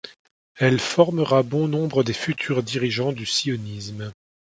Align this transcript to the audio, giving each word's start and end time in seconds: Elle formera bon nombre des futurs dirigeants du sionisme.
Elle 0.55 0.79
formera 0.79 1.43
bon 1.43 1.67
nombre 1.67 2.01
des 2.03 2.13
futurs 2.13 2.63
dirigeants 2.63 3.11
du 3.11 3.27
sionisme. 3.27 4.11